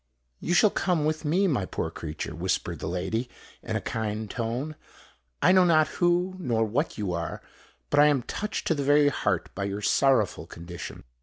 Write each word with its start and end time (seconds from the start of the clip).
"You 0.39 0.55
shall 0.55 0.71
come 0.71 1.05
with 1.05 1.25
me, 1.25 1.45
my 1.45 1.63
poor 1.67 1.91
creature," 1.91 2.33
whispered 2.33 2.79
the 2.79 2.87
lady, 2.87 3.29
in 3.61 3.75
a 3.75 3.81
kind 3.81 4.27
tone. 4.27 4.75
"I 5.43 5.51
know 5.51 5.63
not 5.63 5.89
who 5.89 6.33
nor 6.39 6.63
what 6.65 6.97
you 6.97 7.13
are; 7.13 7.39
but 7.91 7.99
I 7.99 8.07
am 8.07 8.23
touched 8.23 8.65
to 8.65 8.73
the 8.73 8.81
very 8.83 9.09
heart 9.09 9.53
by 9.53 9.65
your 9.65 9.83
sorrowful 9.83 10.47
condition." 10.47 11.03